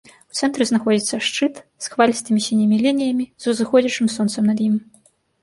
[0.33, 4.75] У цэнтры знаходзіцца шчыт з хвалістымі сінімі лініямі, з узыходзячым сонцам над ім.